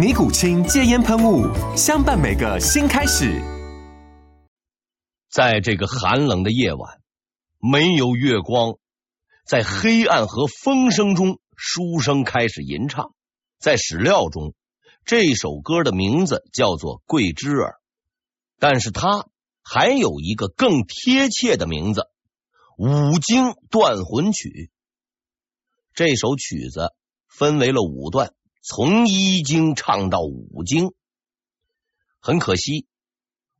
[0.00, 1.44] 尼古清戒烟喷雾，
[1.76, 3.38] 相伴每个新开始。
[5.28, 7.02] 在这个寒冷的夜晚，
[7.58, 8.78] 没有月光，
[9.44, 13.12] 在黑暗和风声中，书生开始吟唱。
[13.58, 14.54] 在史料中，
[15.04, 17.72] 这首歌的名字叫做《桂枝儿》，
[18.58, 19.26] 但是它
[19.62, 22.06] 还有一个更贴切的名字——
[23.12, 24.48] 《五经断魂曲》。
[25.92, 26.94] 这首曲子
[27.28, 28.32] 分为了五段。
[28.62, 30.92] 从一经唱到五经，
[32.20, 32.86] 很可惜，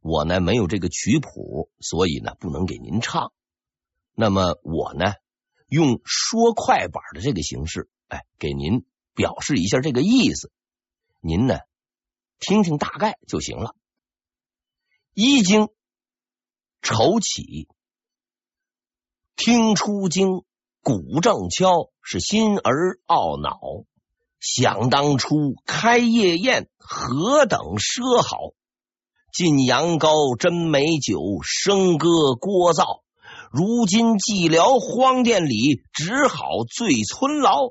[0.01, 3.33] 我呢没有这个曲谱，所以呢不能给您唱。
[4.13, 5.15] 那么我呢
[5.69, 8.85] 用说快板的这个形式，哎，给您
[9.15, 10.53] 表示一下这个意思。
[11.21, 11.59] 您呢
[12.39, 13.75] 听听大概就行了。
[15.15, 15.69] 一经，
[16.83, 17.69] 抽起，
[19.35, 20.45] 听出经，
[20.83, 23.87] 鼓正敲，是心儿懊恼。
[24.41, 28.55] 想当初开夜宴，何等奢好！
[29.33, 32.09] 晋阳高，斟美酒，笙歌
[32.41, 33.03] 聒噪。
[33.53, 37.69] 如今寂寥荒殿里，只好醉村牢。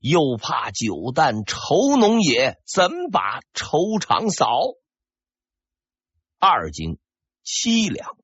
[0.00, 4.48] 又怕酒淡愁浓也，怎把愁肠扫？
[6.38, 6.98] 二经
[7.44, 8.16] 凄凉，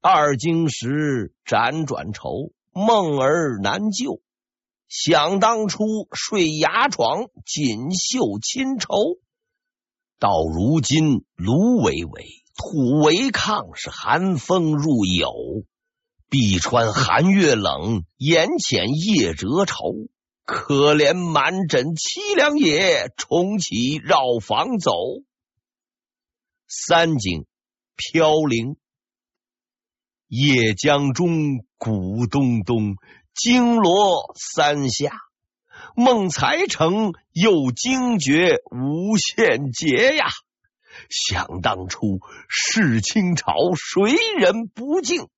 [0.00, 4.20] 二更时辗转愁，梦儿难救。
[4.88, 9.18] 想当初睡牙床，锦绣亲绸，
[10.18, 12.24] 到如今芦苇苇，
[12.56, 15.66] 土为炕，是寒风入牖。
[16.30, 19.74] 臂穿寒月冷，眼浅夜折愁。
[20.44, 24.92] 可怜满枕凄凉也，重启绕房走。
[26.66, 27.44] 三经
[27.94, 28.76] 飘零，
[30.28, 32.96] 夜江中，鼓咚咚。
[33.38, 35.12] 惊罗三下，
[35.94, 40.26] 梦才成，又惊觉无限劫呀！
[41.08, 45.28] 想当初世清朝，谁人不敬？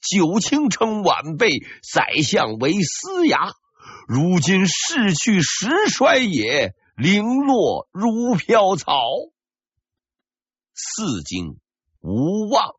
[0.00, 1.60] 九卿称晚辈，
[1.92, 3.52] 宰相为司衙。
[4.08, 8.96] 如今逝去时衰也，零落如飘草。
[10.74, 11.60] 四经
[12.00, 12.74] 无望，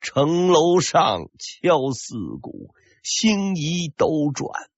[0.00, 2.72] 城楼上敲四鼓。
[3.02, 4.70] 星移斗转，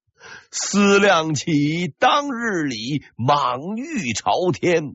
[0.50, 4.94] 思量起当日里莽遇朝天。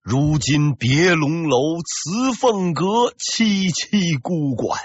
[0.00, 4.78] 如今别龙楼，辞凤阁，萋萋孤馆。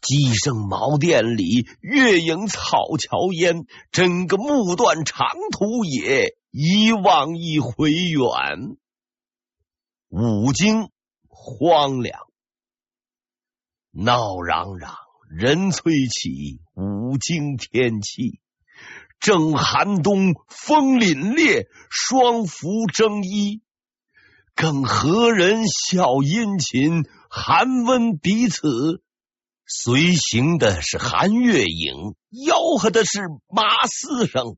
[0.00, 3.64] 鸡声茅店里，月影草桥烟。
[3.92, 8.76] 整个木断长途也，一望一回远。
[10.08, 10.90] 五经
[11.28, 12.20] 荒凉，
[13.92, 15.03] 闹嚷嚷。
[15.36, 18.38] 人催起，五更天气
[19.18, 23.60] 正寒冬，风凛冽，双服争衣，
[24.54, 29.02] 更何人笑殷勤，寒温彼此。
[29.66, 34.56] 随行的是寒月影，吆喝的是马嘶声，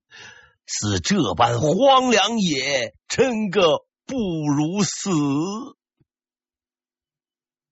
[0.66, 4.16] 似这般荒凉也，真个不
[4.54, 5.10] 如死。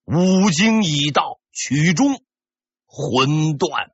[0.06, 2.22] 五经已到，曲终。
[2.96, 3.90] 魂断。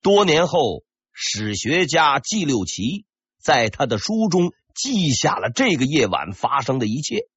[0.00, 0.82] 多年后，
[1.12, 3.04] 史学家季六奇
[3.38, 7.28] 在他的书中记下了这个夜晚发生的一切，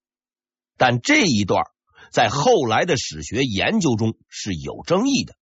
[0.78, 1.62] 但这一段
[2.10, 5.34] 在后来的史学研究中是有争议的。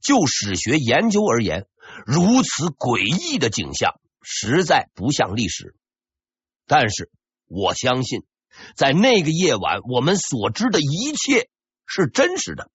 [0.00, 1.66] 就史学研究而言，
[2.06, 5.74] 如此诡异的景象实在不像历史。
[6.64, 7.10] 但是
[7.46, 8.24] 我相信，
[8.76, 11.48] 在那个夜晚，我们所知的一切
[11.86, 12.70] 是真实的。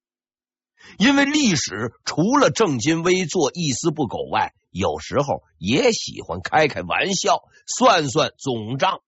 [0.97, 9.01] 因为历史除了正襟危坐、一丝不苟外，有时候也喜欢开开玩笑、算算总账。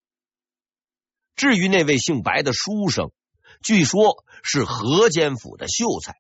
[1.36, 3.12] 至于那位姓白的书生，
[3.64, 6.16] 据说是河间府的秀才，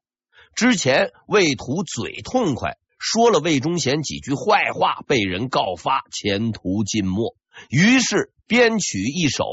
[0.55, 7.35] 之前为图嘴痛快，说了魏忠贤几句坏话，被人告发，前途尽没。
[7.69, 9.45] 于是编曲一首，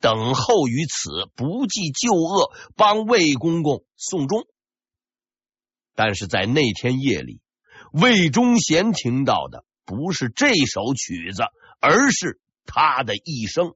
[0.00, 4.46] 等候于此，不计旧恶，帮魏公公送终。
[6.02, 7.42] 但是在那天夜里，
[7.92, 11.42] 魏忠贤听到的不是这首曲子，
[11.78, 13.74] 而是他的一生。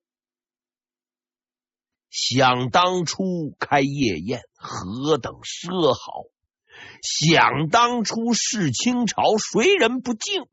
[2.08, 6.22] 想当初开夜宴，何等奢豪！
[7.02, 10.44] 想当初是清朝，谁人不敬？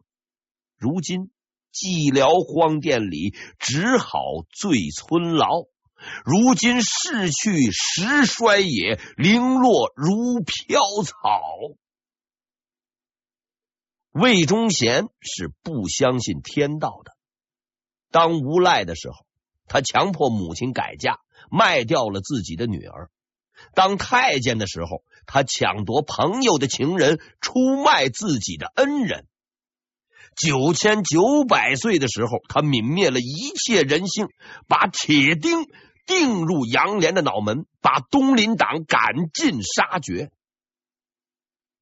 [0.75, 1.31] 如今
[1.71, 4.19] 寂寥荒殿里，只好
[4.51, 5.47] 醉村牢。
[6.25, 11.41] 如今逝去时衰也，零落如飘草。
[14.11, 17.13] 魏忠贤是不相信天道的。
[18.11, 19.25] 当无赖的时候，
[19.67, 21.19] 他强迫母亲改嫁。
[21.49, 23.09] 卖掉了自己的女儿。
[23.73, 29.25] 当太监的时候，他抢夺朋友的情人，出卖自己的恩人。
[30.37, 34.27] 九千九百岁的时候，他泯灭了一切人性，
[34.67, 35.65] 把铁钉
[36.05, 40.31] 定入杨连的脑门，把东林党赶尽杀绝。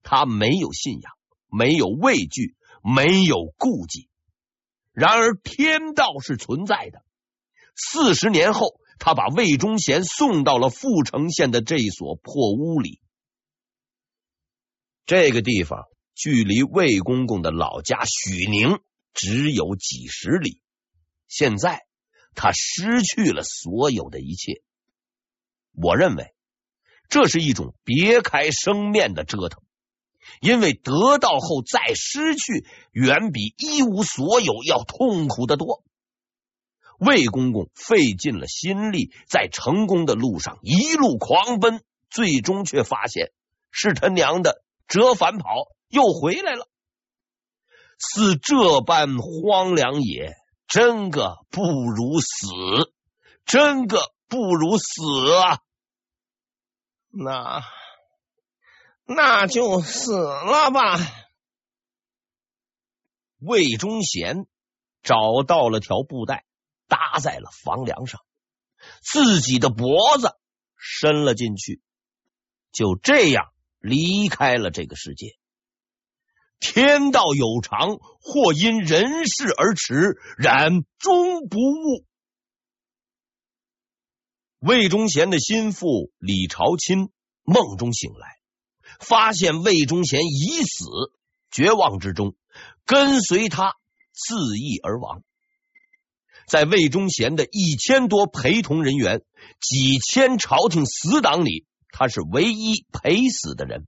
[0.04, 1.14] 他没有信仰，
[1.48, 4.10] 没有畏惧，没有顾忌。
[4.92, 7.04] 然而天道是存在的。
[7.76, 8.80] 四十年后。
[9.02, 13.00] 他把魏忠贤送到了阜城县的这所破屋里。
[15.06, 15.86] 这个地方
[16.16, 18.82] 距离魏公公的老家许宁
[19.14, 20.62] 只有几十里。
[21.30, 21.86] 现在
[22.42, 24.62] 他失去了所有的一切。
[25.74, 26.34] 我认为
[27.10, 29.62] 这是一种别开生面的折腾，
[30.40, 35.84] 因为得到后再失去，远比一无所有要痛苦的多。
[36.98, 43.34] 魏公公费尽了心力，在成功的路上一路狂奔，最终却发现
[43.70, 45.50] 是他娘的折返跑
[45.90, 46.70] 又回来了。
[47.98, 50.36] 似这般荒凉也，
[50.70, 51.62] 真个不
[51.92, 52.94] 如死，
[53.46, 55.62] 真个不如死啊！
[57.10, 57.64] 那
[59.04, 60.98] 那就死了吧。
[63.40, 64.48] 魏忠贤
[65.04, 66.46] 找到了条布带。
[66.92, 68.20] 搭在了房梁上，
[69.04, 70.36] 自己的脖子
[70.76, 71.84] 伸了进去，
[72.72, 75.38] 就这样离开了这个世界。
[76.60, 82.06] 天道有常，或因人事而迟，然终不误。
[84.60, 87.10] 魏忠贤的心腹李朝钦
[87.44, 88.28] 梦中醒来，
[89.00, 90.86] 发现魏忠贤已死，
[91.50, 92.36] 绝望之中，
[92.86, 93.76] 跟随他
[94.12, 95.24] 自缢而亡。
[96.46, 99.24] 在魏忠贤的一千多陪同人员、
[99.62, 103.88] 几千朝廷死党里，他是唯一陪死的人。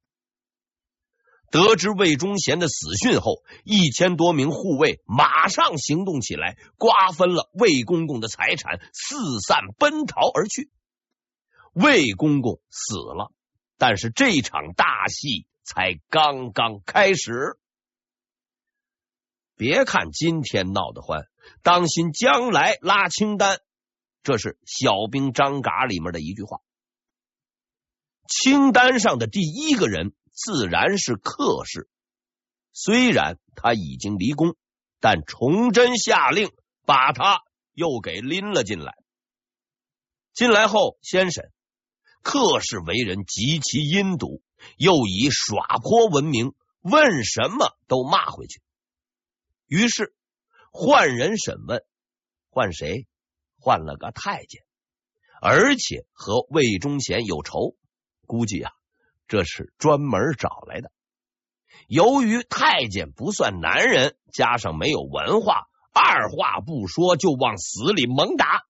[1.51, 10.71] 得知魏忠贤的死讯后，一千多名护卫马上行动起来，瓜分了魏公公的财产，四散奔逃而去。
[11.73, 13.31] 魏公公死了，
[13.77, 17.57] 但是这场大戏才刚刚开始。
[19.57, 21.27] 别看今天闹得欢。
[21.63, 23.59] 当心将来拉清单，
[24.23, 26.59] 这是小兵张嘎里面的一句话。
[28.27, 31.89] 清单上的第一个人自然是客氏，
[32.73, 34.55] 虽然他已经离宫，
[34.99, 36.51] 但崇祯下令
[36.85, 37.43] 把他
[37.73, 38.95] 又给拎了进来。
[40.33, 41.51] 进来后先审，
[42.23, 44.41] 客氏为人极其阴毒，
[44.77, 48.61] 又以耍泼闻名，问什么都骂回去。
[49.67, 50.13] 于是。
[50.73, 51.83] 换人审问，
[52.49, 53.05] 换谁？
[53.57, 54.63] 换了个太监，
[55.41, 57.75] 而且和魏忠贤有仇，
[58.25, 58.71] 估计啊，
[59.31, 60.91] 这是专门找来的。
[61.87, 68.63] 由于太监不算男人，加上没有文化，二话不说就往死里猛打。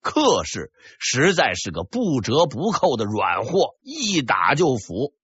[0.00, 5.14] 客氏实在是个不折不扣的软货，一打就服。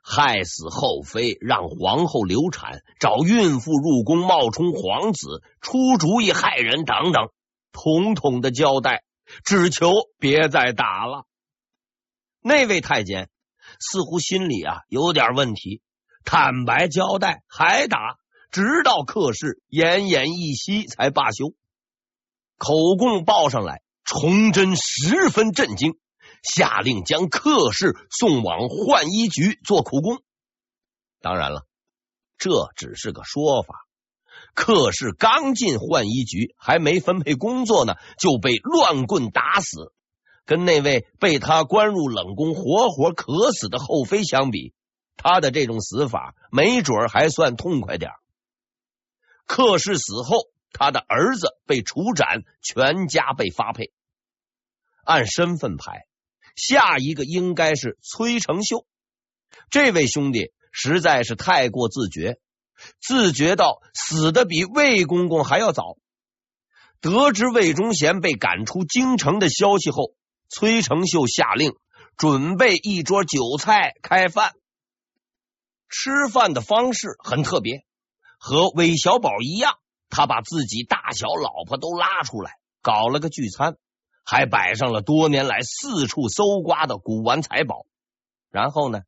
[0.00, 7.30] 害死后妃，让皇后流产，找孕妇入宫冒充皇子，出主意害人等等，
[7.72, 9.02] 统统的交代，
[9.42, 9.90] 只求
[10.20, 11.24] 别再打了。
[12.42, 13.28] 那位太监
[13.80, 15.82] 似乎心里啊有点问题，
[16.24, 18.18] 坦白交代还打，
[18.50, 21.54] 直到客氏奄奄一息才罢休。
[22.56, 25.98] 口供报上来，崇祯十分震惊。
[26.42, 30.22] 下令将客氏送往浣衣局做苦工。
[31.20, 31.66] 当然了，
[32.38, 33.74] 这只是个说法。
[34.54, 39.92] 客氏刚进浣衣局，还没分配工作呢，就被乱棍打死。
[40.50, 44.74] 跟那位被他关入冷宫活活渴死的后妃相比，
[45.16, 48.10] 他的这种死法没准还算痛快点。
[49.46, 53.92] 客氏死后，他的儿子被处斩，全家被发配。
[55.04, 56.08] 按身份排，
[56.56, 58.84] 下一个应该是崔成秀。
[59.70, 62.40] 这位兄弟实在是太过自觉，
[63.00, 65.96] 自觉到死的比魏公公还要早。
[67.00, 70.16] 得知魏忠贤被赶出京城的消息后，
[70.50, 71.72] 崔成秀下令
[72.16, 74.52] 准备一桌酒菜开饭。
[75.88, 77.84] 吃饭的方式很特别，
[78.38, 79.78] 和韦小宝一样，
[80.08, 82.52] 他把自己大小老婆都拉出来
[82.82, 83.76] 搞了个聚餐，
[84.24, 87.86] 还摆上了多年来四处搜刮的古玩财宝。
[88.50, 89.00] 然后呢，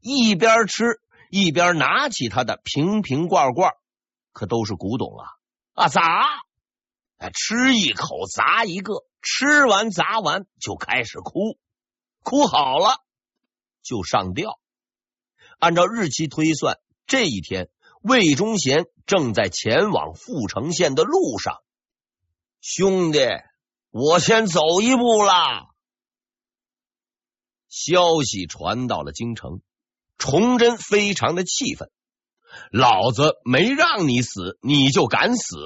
[0.00, 3.72] 一边吃一边拿起他的瓶瓶罐罐，
[4.32, 5.26] 可都是古董啊
[5.72, 6.45] 啊砸！
[7.34, 11.58] 吃一口砸一个，吃完砸完就开始哭，
[12.22, 12.98] 哭好了
[13.82, 14.60] 就上吊。
[15.58, 17.70] 按照日期推算，这一天
[18.02, 21.62] 魏忠贤正在前往阜城县的路上。
[22.60, 23.20] 兄弟，
[23.90, 25.66] 我先走一步啦。
[27.68, 29.60] 消息传到了京城，
[30.18, 31.90] 崇祯非常的气愤，
[32.70, 35.56] 老子没让你死，你就敢死？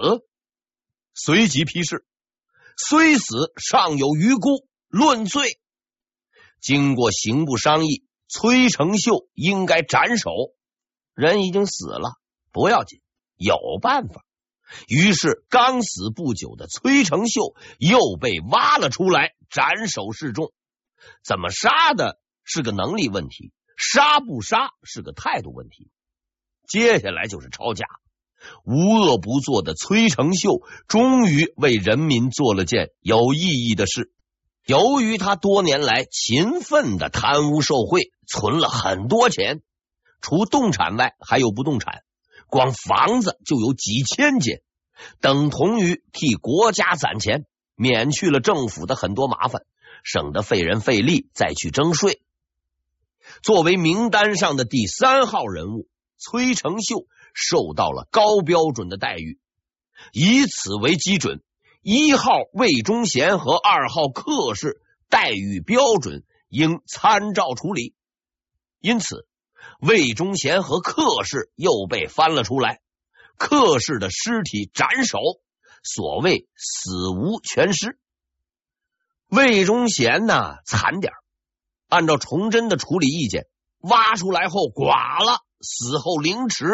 [1.22, 2.06] 随即批示：
[2.76, 5.60] 虽死尚有余辜，论罪。
[6.60, 8.06] 经过刑部商议。
[8.32, 10.30] 崔成秀应该斩首，
[11.14, 12.12] 人已经死了，
[12.52, 13.00] 不要紧，
[13.34, 14.24] 有办法。
[14.86, 20.52] 于是刚死不久的崔成秀又被挖了出来，斩首示众。
[21.24, 25.90] 怎么杀的是个能力问题，杀不杀是个态度问题。
[26.68, 27.84] 接下来就是抄家，
[28.64, 34.12] 无恶不作的崔成秀终于为人民做了件有意义的事。
[34.66, 39.62] 由于他多年来勤奋的贪污受贿，存了很多钱，
[40.20, 42.02] 除动产外还有不动产，
[42.46, 44.62] 光房子就有几千间，
[45.20, 49.62] 等同于替国家攒钱，免去了政府的很多麻烦，
[50.04, 52.20] 省得费人费力再去征税。
[53.42, 59.38] 作为名单上的第三号人物，崔成秀受到了高标准的待遇，
[60.12, 61.42] 以此为基准。
[61.82, 67.94] 一号魏忠贤和二号客氏待遇标准应参照处理，
[68.80, 69.26] 因此
[69.80, 72.82] 魏忠贤和客氏又被翻了出来，
[73.38, 75.18] 客氏的尸体斩首，
[75.82, 77.98] 所谓死无全尸。
[79.28, 81.14] 魏忠贤呢惨点，
[81.88, 83.46] 按照崇祯的处理意见，
[83.78, 86.66] 挖出来后剐了，死后凌迟，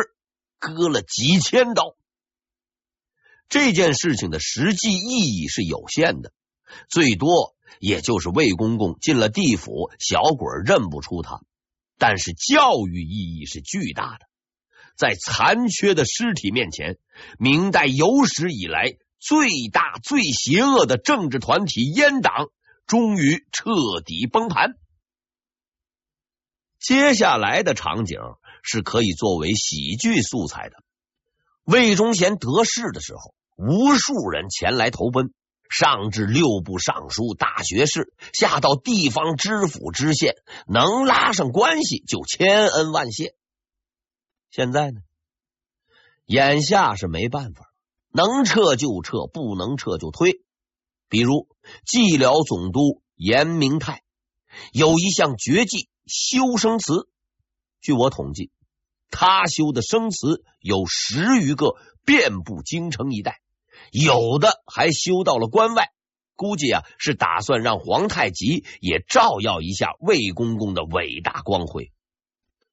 [0.59, 1.97] 割了几千刀。
[3.49, 6.33] 这件事情的实际意义是有限的，
[6.89, 11.41] 最多也就是魏公公进了地府，小鬼认不出他。
[11.99, 14.27] 但是教育意义是巨大的，
[14.97, 16.99] 在残缺的尸体面前，
[17.39, 22.49] 明代有史以来最大最邪恶的政治团体阉党
[22.87, 24.75] 终于彻底崩盘。
[26.79, 28.19] 接下来的场景
[28.67, 30.77] 是可以作为喜剧素材的。
[31.65, 35.33] 魏忠贤得势的时候，无数人前来投奔，
[35.71, 40.35] 上至六部尚书、大学士，下到地方知府、知县，
[40.67, 43.35] 能拉上关系就千恩万谢。
[44.51, 45.01] 现在呢，
[46.25, 47.73] 眼下是没办法，
[48.13, 50.43] 能撤就撤，不能撤就推。
[51.09, 51.49] 比如
[51.85, 54.03] 蓟辽总督严明泰
[54.73, 57.09] 有一项绝技——修生祠，
[57.81, 58.51] 据我统计。
[59.11, 63.41] 他修的生祠有十余个，遍布京城一带，
[63.91, 65.91] 有的还修到了关外。
[66.35, 71.93] 估计啊，是打算让皇太极也照耀一下魏公公的伟大光辉。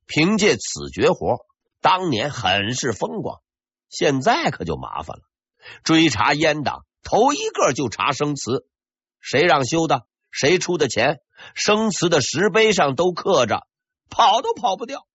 [0.06, 1.46] 凭借此绝活，
[1.80, 3.40] 当年很是风光。
[3.90, 5.24] 现在可就麻烦了，
[5.84, 8.68] 追查阉党，头一个就查生祠，
[9.22, 11.22] 谁让修的，谁出的钱，
[11.56, 13.66] 生祠的石碑上都刻着，
[14.10, 15.08] 跑都跑不掉。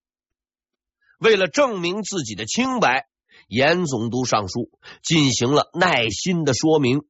[1.19, 3.07] 为了证明自己的清白，
[3.49, 4.71] 严总督上书
[5.03, 7.01] 进行了耐心的说明。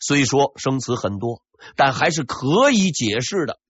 [0.00, 1.42] 虽说生词很多，
[1.76, 3.60] 但还是可以解释的。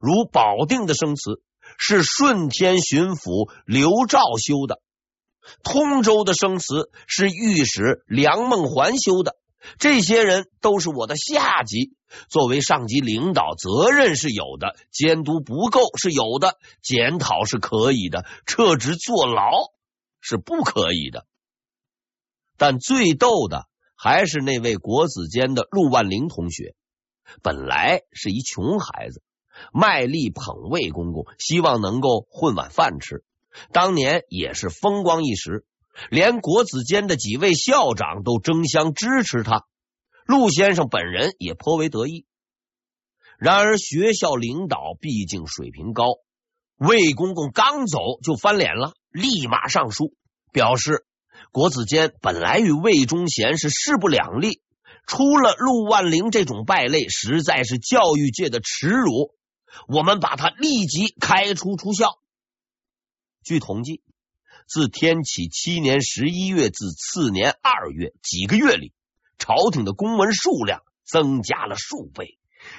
[0.00, 1.42] 如保定的生词
[1.78, 4.80] 是顺天巡抚刘肇修的，
[5.62, 9.36] 通州的生词是御史梁梦环修的。
[9.78, 11.94] 这些人都是我的下级，
[12.28, 19.50] 作为上级领导，责任是有的，监督不够是有的，检讨是可以的，撤职坐牢
[20.20, 21.26] 是不可以的。
[22.56, 26.74] 但最逗的还是那位国子监的陆万龄同学，
[27.42, 29.22] 本来是一穷孩子，
[29.72, 33.24] 卖力捧魏公公，希望能够混碗饭吃。
[33.72, 35.64] 当年也是风光一时，
[36.08, 39.64] 连国子监的几位校长都争相支持他，
[40.24, 42.24] 陆先生本人也颇为得意。
[43.38, 46.04] 然而学校领导毕竟水平高，
[46.76, 50.14] 魏公公刚走就翻脸了，立马上书
[50.52, 51.04] 表示。
[51.52, 54.62] 国子监本来与魏忠贤是势不两立，
[55.06, 59.34] 出了陆万龄这种败类，实在是教育界的耻辱。
[59.88, 62.20] 我们把他立即开除出校。
[63.42, 64.02] 据统计，
[64.72, 68.92] 自天启七年十一月至次年二月几个月里，
[69.36, 72.38] 朝廷的公文数量增加了数倍，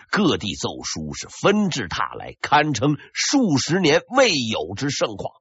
[0.09, 5.33] 各地奏书是纷至沓来，堪称数十年未有之盛况。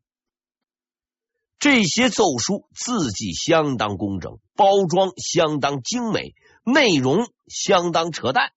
[1.60, 8.50] 这些奏书字迹相当工整，包装相当精美，内容相当扯淡。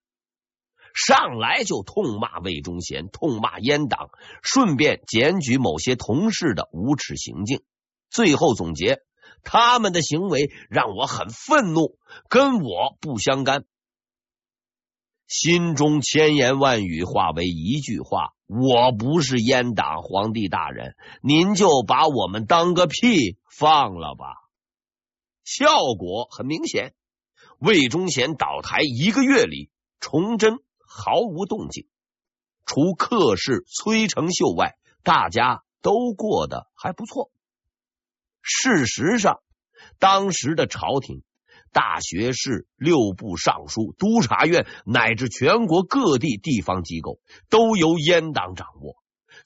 [0.95, 4.09] 上来就痛骂魏忠贤，痛骂阉党，
[4.41, 7.61] 顺便检举某些同事的无耻行径。
[8.13, 9.01] 最后总结：
[9.43, 11.97] 他们的行为让我很愤怒，
[12.29, 13.65] 跟我不相干。
[15.27, 24.35] 心中千言万语化为一句话：我不是阉党，皇帝大人，您就把我们当个屁放了吧。
[25.43, 25.67] 效
[25.97, 26.93] 果很明显，
[27.57, 31.87] 魏忠贤倒台一个月里，崇祯毫无动静，
[32.65, 37.31] 除客氏崔成秀外，大家都过得还不错。
[38.43, 39.39] 事实上，
[39.97, 41.23] 当时的朝廷。
[41.71, 47.19] 大学士、六部尚书、督察院乃至全国各地地方机构
[47.49, 48.93] 都由阉党掌握。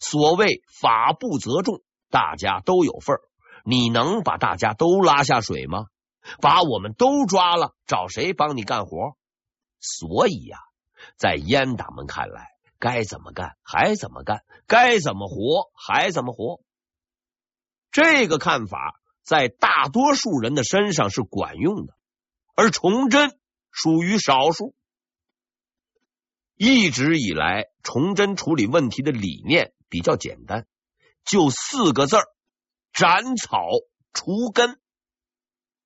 [0.01, 3.21] 所谓法不责众，大家都有份儿。
[3.63, 5.85] 你能把大家都拉下水吗？
[6.41, 9.15] 把我们都抓了，找谁帮你干活？
[9.79, 10.57] 所以呀、
[11.15, 16.59] 在阉党们看来，该怎么干还怎么干，该怎么活还怎么活。
[17.91, 21.93] 这个看法在大多数人的身上是管用的。
[22.55, 23.37] 而崇祯
[23.71, 24.73] 属于少数。
[26.55, 30.65] 一直以来，崇祯处理问题的理念比较简单，
[31.23, 32.23] 就四个字儿：
[32.93, 33.59] 斩草
[34.11, 34.79] 除根。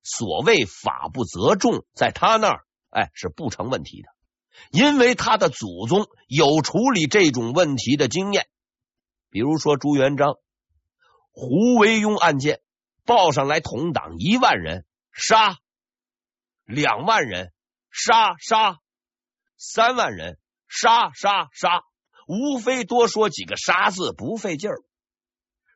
[0.02, 4.08] 所谓法不责众，在他那儿，哎，是不成问题的，
[4.70, 8.48] 因为他的祖宗有处理这种问题的经验。
[9.28, 10.36] 比如说朱元璋，
[11.32, 12.60] 胡惟庸案件
[13.04, 15.56] 报上来，同党一万人杀。
[16.64, 17.52] 两万人
[17.90, 18.78] 杀杀，
[19.56, 21.82] 三万人杀杀杀，
[22.26, 24.82] 无非多说几个杀字，不费劲儿。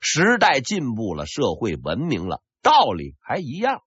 [0.01, 3.83] 时代进步了，社会文明了，道理还一样。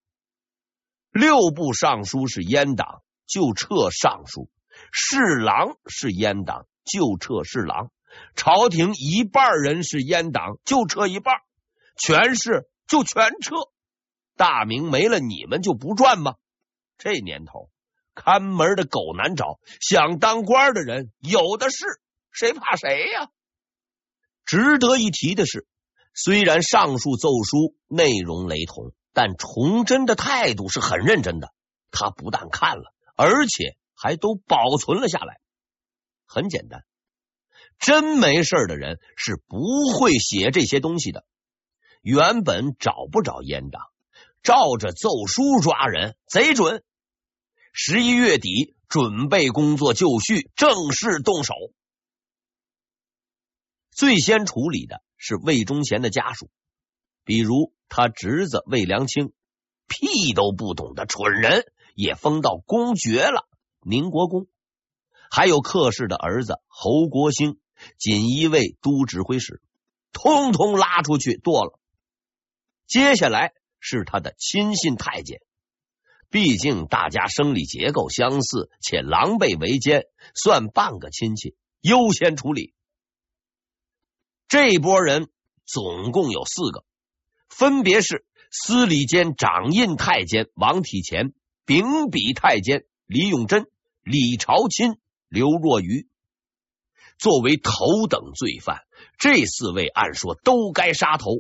[1.11, 4.49] 六部尚书是阉党，就撤尚书；
[4.91, 7.89] 侍郎是阉党，就撤侍郎；
[8.35, 11.35] 朝廷一半人是阉党，就撤一半；
[11.99, 13.55] 全是就全撤。
[14.35, 16.35] 大明没了你们就不转吗？
[16.97, 17.69] 这年头，
[18.15, 21.85] 看门的狗难找，想当官的人有的是，
[22.31, 23.29] 谁怕谁呀？
[24.45, 25.67] 值得一提的是，
[26.13, 31.53] 虽然上述奏书内容雷同，但崇祯的态度是很认真的。
[31.91, 35.39] 他不但看了，而且还都保存了下来。
[36.25, 36.83] 很简单，
[37.77, 39.57] 真没事的人是不
[39.97, 41.25] 会写这些东西的。
[42.01, 43.83] 原本找不着阉党，
[44.41, 46.83] 照着奏书抓人，贼准。
[47.73, 51.53] 十一月底，准备工作就绪，正式动手。
[53.91, 56.49] 最先处理的是魏忠贤的家属，
[57.25, 59.33] 比如他侄子魏良卿，
[59.87, 63.47] 屁都不懂的蠢人，也封到公爵了，
[63.81, 64.47] 宁国公。
[65.29, 67.59] 还有客氏的儿子侯国兴，
[67.97, 69.61] 锦衣卫都指挥使，
[70.11, 71.79] 通通拉出去剁了。
[72.89, 75.39] 接下来是他的亲信太监。
[76.31, 82.73] 毕竟大家生理结构相似，且狼狈为奸，算半个亲戚，优先处理。
[84.47, 85.29] 这波人
[85.65, 86.83] 总共有四个，
[87.47, 91.31] 分别是司礼监掌印太监王体乾、
[91.65, 93.67] 秉笔太监李永贞、
[94.01, 96.07] 李朝钦、刘若愚。
[97.19, 98.81] 作为头等罪犯，
[99.19, 101.31] 这四位按说都该杀头，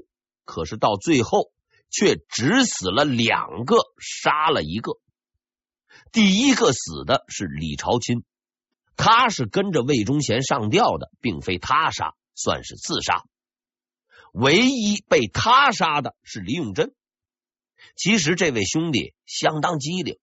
[0.49, 1.51] 可是到最后。
[1.91, 4.99] 却只死了两个，杀了一个。
[6.11, 8.23] 第一个死的是李朝钦，
[8.95, 13.23] 他是跟着魏忠贤上吊的，并非他杀，算是自杀。
[14.33, 16.93] 唯一被他杀的是李永珍。
[17.95, 20.19] 其实这位兄弟相当机灵，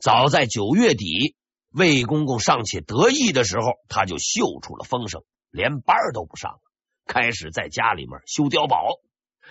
[0.00, 1.36] 早在九月底，
[1.68, 6.60] 魏公公尚且得意的时候，他就嗅出了风声，连班都不上了，
[7.04, 8.98] 开始在家里面修碉堡，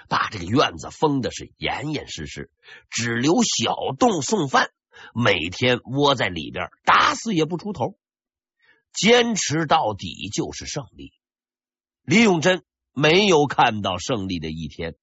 [0.09, 2.51] 把这个院子封的是严严实实，
[2.89, 4.69] 只留小洞送饭，
[5.13, 7.97] 每天窝在里边，打死也不出头，
[8.93, 11.13] 坚持到底就是胜利。
[12.03, 14.95] 李永珍没有看到胜利的一天。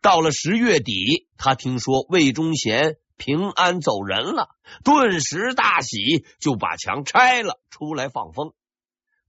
[0.00, 4.48] 到了十月底，他听说魏忠贤平安走人了，
[4.82, 8.54] 顿时大喜，就把墙拆了出来放风。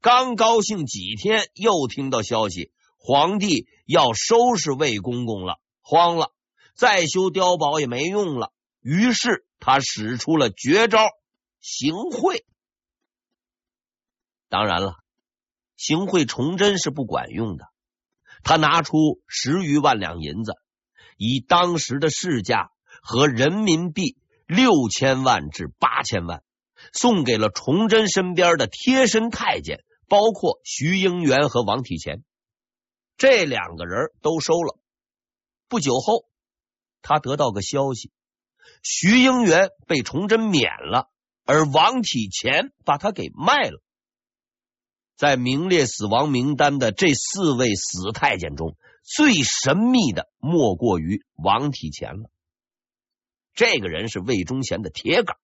[0.02, 6.32] 刚高兴几天，又听到消息，皇帝要收拾魏公公了，慌了，
[6.76, 8.52] 再修碉堡也没用了。
[8.82, 11.00] 于是他使出了绝招——
[11.60, 12.46] 行贿。
[14.50, 14.96] 当然了，
[15.78, 17.66] 行贿崇祯是不管用的。
[18.44, 20.54] 他拿出十余万两银子，
[21.18, 22.70] 以当时的市价
[23.02, 26.44] 和人民币六千万至八千万，
[26.94, 32.24] 送给了崇祯身边的贴身太监，包括徐英元和王体乾。
[33.20, 34.80] 这两个人都收了。
[35.68, 36.24] 不久后，
[37.02, 38.14] 他得到个消息：
[38.82, 41.10] 徐英元被崇祯免了，
[41.44, 43.84] 而王体干把他给卖了。
[45.18, 52.30] 在名列死亡名单的这四位死太监中，最神秘的莫过于王体干了。
[53.54, 55.36] 这个人是魏忠贤的铁杆，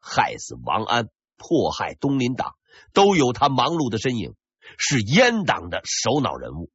[0.00, 2.56] 害死王安、迫害东林党，
[2.92, 4.34] 都有他忙碌的身影，
[4.76, 6.72] 是阉党的首脑人物。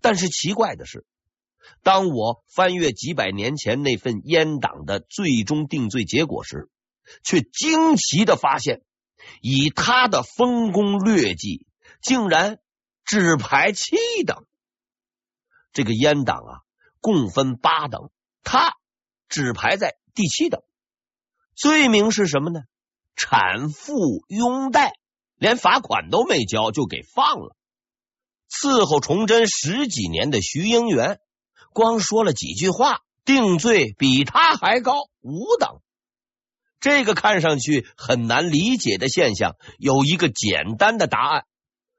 [0.00, 1.06] 但是奇怪的是，
[1.82, 6.68] 当我翻阅几百年前那份阉党的最终定罪结果时，
[7.22, 8.82] 却惊奇的发现。
[9.40, 11.66] 以他的丰功劣绩，
[12.00, 12.58] 竟然
[13.04, 14.44] 只排七等。
[15.72, 16.52] 这个阉党啊，
[17.00, 18.10] 共分八等，
[18.44, 18.74] 他
[19.28, 20.62] 只排在第七等。
[21.54, 22.60] 罪名是什么呢？
[23.16, 24.92] 产妇拥戴，
[25.36, 27.56] 连罚款都没交就给放了。
[28.50, 31.20] 伺候崇祯十几年的徐英元，
[31.72, 35.80] 光说了几句话，定罪比他还高，五等。
[36.78, 41.44] 这个看上去很难理解的现象，有一个简单的答案：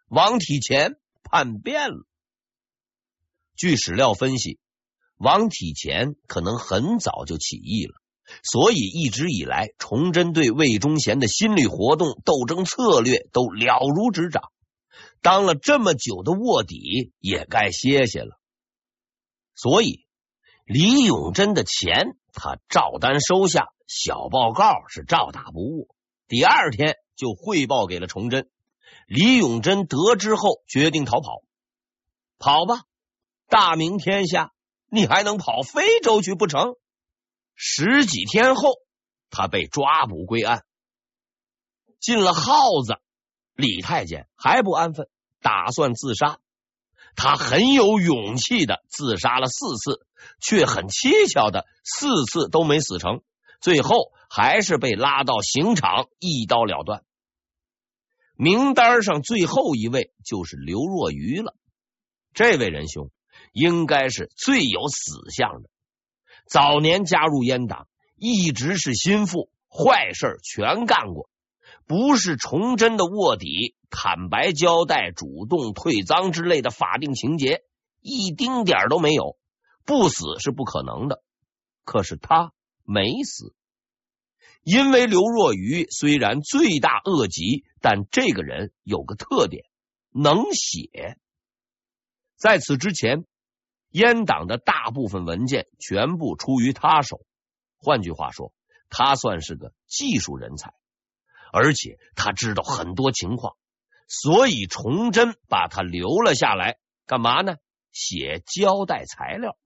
[0.07, 2.05] 王体乾叛变了。
[3.55, 4.59] 据史料分析，
[5.17, 7.93] 王体乾可能很早就起义了，
[8.43, 14.43] 所以一直以来，崇祯对魏忠贤的心理活动、斗争策略都了如指掌。
[15.27, 18.39] 当了这么久的卧底，也该歇歇了。
[19.55, 20.05] 所以，
[20.63, 23.67] 李永贞的钱他照单收下。
[23.87, 25.89] 小报告是照打不误，
[26.29, 28.49] 第二天就汇报给了崇祯。
[29.05, 31.41] 李永贞得知后，决定逃跑。
[32.39, 32.83] 跑吧，
[33.49, 34.53] 大明天下，
[34.89, 36.75] 你还能跑非洲去不成？
[37.53, 38.75] 十几天后，
[39.29, 40.63] 他被抓捕归案。
[41.99, 42.53] 进了号
[42.85, 43.01] 子，
[43.55, 45.09] 李太监还不安分，
[45.41, 46.39] 打算自杀。
[47.15, 50.05] 他很有勇气的自杀了四次，
[50.39, 53.21] 却很蹊跷的四次都没死成。
[53.59, 57.03] 最后还是被拉到刑场一刀了断。
[58.35, 61.55] 名单上最后一位就是刘若愚了。
[62.35, 63.09] 这位仁兄
[63.51, 65.69] 应该是最有死相的。
[66.45, 71.31] 早年加入阉党，一直是心腹，坏事全干过，
[71.87, 77.63] 不是崇祯的卧底，坦白交代、主动退赃之类的法定情节
[78.01, 79.37] 一丁点都没有，
[79.85, 81.23] 不死是不可能的。
[81.83, 82.53] 可是他。
[82.89, 83.53] 没死，
[84.63, 89.65] 因为刘若愚虽然罪大恶极，但这个人有个特点，
[90.11, 91.17] 能写。
[92.37, 93.25] 在此之前，
[93.91, 97.25] 阉党的大部分文件全部出于他手。
[97.75, 98.53] 换句话说，
[98.87, 100.73] 他算是个技术人才，
[101.51, 103.55] 而且他知道很多情况，
[104.07, 107.55] 所以崇祯把他留了下来，干嘛呢？
[107.91, 109.57] 写交代材料。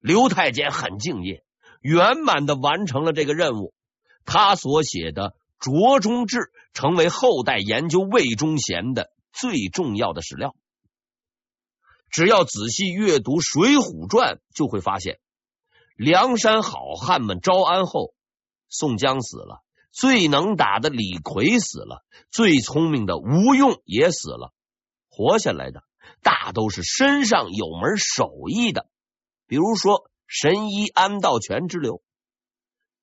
[0.00, 1.44] 刘太监很敬业。
[1.80, 3.74] 圆满的完成了这个任务，
[4.24, 6.38] 他所写的《卓中志》
[6.72, 10.54] 成为后代研究魏忠贤的最重要的史料。
[12.08, 15.18] 只要仔细阅读《水浒传》，就会发现，
[15.96, 18.14] 梁山好汉们招安后，
[18.68, 24.52] 宋江死了，最能打的李逵死了，最聪明的吴用也死了，
[25.08, 25.84] 活下来的
[26.22, 28.88] 大都是身上有门手艺的，
[29.46, 30.08] 比如说。
[30.34, 32.00] 神医安道全之流，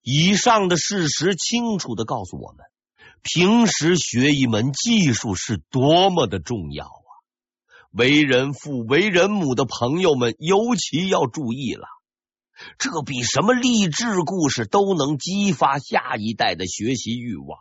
[0.01, 2.65] 以上的事实清楚的告诉我们，
[3.21, 7.11] 平时学一门技术是多么的重要啊！
[7.91, 11.85] 为人父、为人母的朋友们尤其要注意了。
[12.77, 17.57] 这比什么励志故事都能激发下一代的学习欲望，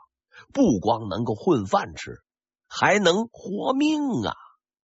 [0.53, 2.21] 不光能够混饭吃，
[2.67, 4.35] 还能活命啊！